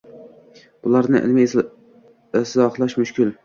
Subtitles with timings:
[0.87, 1.47] Bularni ilmiy
[2.43, 3.35] izohlash mushkul.